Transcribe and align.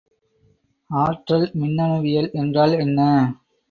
ஆற்றல் 0.89 1.47
மின்னணுவியல் 1.55 2.31
என்றால் 2.33 2.75
என்ன? 2.79 2.99